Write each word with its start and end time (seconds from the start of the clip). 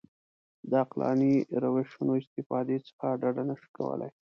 د 0.69 0.71
عقلاني 0.83 1.33
روشونو 1.63 2.13
استفادې 2.21 2.77
څخه 2.87 3.07
ډډه 3.21 3.43
نه 3.49 3.55
شو 3.59 3.69
کولای. 3.77 4.11